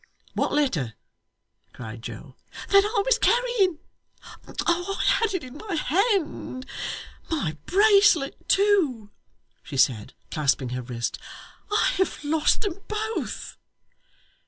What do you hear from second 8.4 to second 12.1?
too,' she said, clasping her wrist. 'I